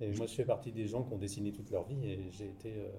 [0.00, 2.48] Et moi, je fais partie des gens qui ont dessiné toute leur vie et j'ai
[2.48, 2.72] été.
[2.76, 2.90] euh,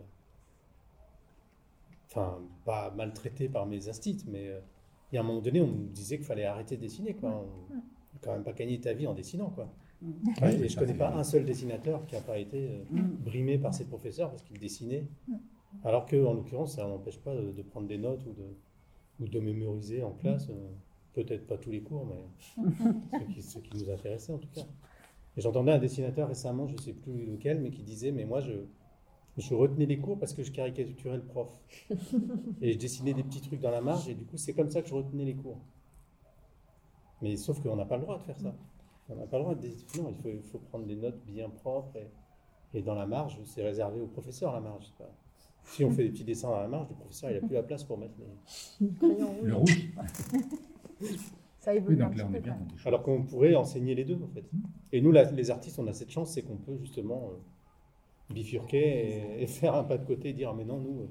[2.07, 4.59] Enfin, pas maltraité par mes instits, mais euh,
[5.11, 7.13] il y a un moment donné, on me disait qu'il fallait arrêter de dessiner.
[7.15, 7.29] Quoi.
[7.29, 9.51] On ne quand même pas gagner ta vie en dessinant.
[9.51, 9.71] Quoi.
[10.41, 12.83] Ouais, et je ne connais pas un seul dessinateur qui n'a pas été euh,
[13.19, 15.07] brimé par ses professeurs parce qu'il dessinait.
[15.83, 18.55] Alors que, en l'occurrence, ça n'empêche pas de, de prendre des notes ou de,
[19.19, 20.49] ou de mémoriser en classe.
[20.49, 20.69] euh,
[21.13, 22.23] Peut-être pas tous les cours, mais
[23.41, 24.65] ceux, qui, nous intéressaient en tout cas.
[25.39, 28.41] Et j'entendais un dessinateur récemment, je ne sais plus lequel, mais qui disait Mais moi,
[28.41, 28.51] je,
[29.37, 31.47] je retenais les cours parce que je caricaturais le prof.
[32.61, 34.81] Et je dessinais des petits trucs dans la marge, et du coup, c'est comme ça
[34.81, 35.57] que je retenais les cours.
[37.21, 38.53] Mais sauf qu'on n'a pas le droit de faire ça.
[39.07, 40.03] On n'a pas le droit de dessiner.
[40.03, 41.95] Non, il faut, il faut prendre des notes bien propres.
[41.95, 44.91] Et, et dans la marge, c'est réservé au professeur, la marge.
[44.97, 45.09] pas-
[45.63, 47.63] Si on fait des petits dessins dans la marge, le professeur, il n'a plus la
[47.63, 48.87] place pour mettre les.
[49.43, 49.89] Le rouge.
[51.69, 52.87] Ça évolue Oui, un donc là, petit on est bien dans des.
[52.87, 54.43] Alors qu'on pourrait enseigner les deux, en fait.
[54.91, 59.37] Et nous, la- les artistes, on a cette chance, c'est qu'on peut justement euh, bifurquer
[59.39, 61.07] et, et faire un pas de côté et dire, Ah, mais non, nous,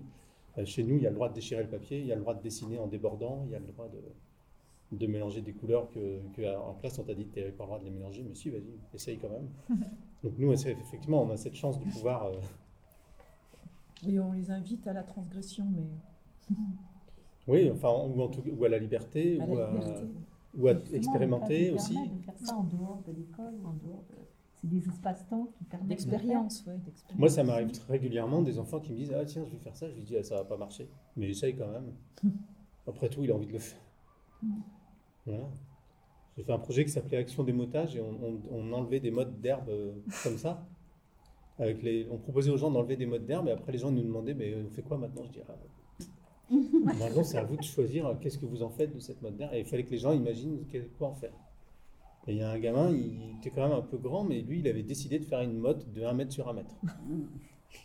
[0.59, 2.17] euh, chez nous, il y a le droit de déchirer le papier, il y a
[2.17, 5.53] le droit de dessiner en débordant, il y a le droit de, de mélanger des
[5.53, 7.79] couleurs que, que, euh, en classe, on t'a dit que tu n'avais pas le droit
[7.79, 9.49] de les mélanger, mais si, vas-y, essaye quand même.
[10.25, 12.27] Donc nous, effectivement, on a cette chance de pouvoir...
[12.27, 12.33] euh,
[14.09, 16.57] Et on les invite à la transgression, mais
[17.47, 20.07] oui, enfin, ou, en tout- ou à la liberté, à ou, la à, liberté.
[20.57, 21.95] Ou à expérimenter aussi.
[21.95, 24.15] permet de faire ça en dehors de l'école en dehors de...
[24.61, 25.89] C'est des espaces-temps qui permettent.
[25.89, 26.65] D'expérience.
[27.17, 29.89] Moi, ça m'arrive régulièrement des enfants qui me disent Ah, tiens, je vais faire ça.
[29.89, 30.89] Je lui dis Ah, ça va pas marcher.
[31.17, 31.93] Mais essaye quand même.
[32.89, 33.79] Après tout, il a envie de le faire.
[35.27, 35.49] Voilà.
[36.37, 39.41] J'ai fait un projet qui s'appelait Action démotage et on, on- on enlevait des modes
[39.41, 39.93] d'herbe euh,
[40.25, 40.67] comme ça.
[41.61, 44.03] Avec les, on proposait aux gens d'enlever des modes d'herbe et après les gens nous
[44.03, 45.23] demandaient Mais on fait quoi maintenant?
[45.25, 45.55] Je dis Ah,
[46.51, 49.37] Maintenant, c'est à vous de choisir euh, qu'est-ce que vous en faites de cette mode
[49.37, 49.53] d'herbe.
[49.55, 50.65] Et il fallait que les gens imaginent
[50.99, 51.33] quoi en faire.
[52.27, 54.61] Et il y a un gamin, il était quand même un peu grand, mais lui,
[54.61, 56.75] il avait décidé de faire une motte de 1 mètre sur 1 mètre.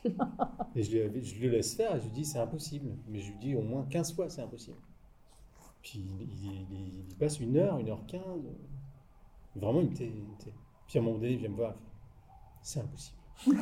[0.76, 2.90] Et je lui, avais- je lui laisse faire et je lui dis c'est impossible.
[3.10, 4.78] Mais je lui dis au moins 15 fois c'est impossible.
[5.82, 8.22] Puis il, il- il- il passe une heure, une heure quinze.
[9.56, 10.12] Vraiment, il était,
[10.88, 11.76] Puis à un moment donné, il vient me voir.
[12.62, 13.18] C'est impossible.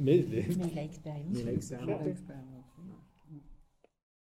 [0.00, 0.46] Mais l'ai-
[1.32, 2.10] Mais il a expérimenté.